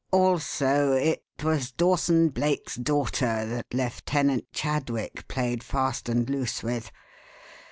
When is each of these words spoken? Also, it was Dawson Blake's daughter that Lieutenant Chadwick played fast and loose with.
Also, 0.09 0.93
it 0.93 1.23
was 1.43 1.71
Dawson 1.71 2.29
Blake's 2.29 2.75
daughter 2.75 3.45
that 3.45 3.71
Lieutenant 3.71 4.51
Chadwick 4.51 5.27
played 5.27 5.63
fast 5.63 6.09
and 6.09 6.27
loose 6.27 6.63
with. 6.63 6.91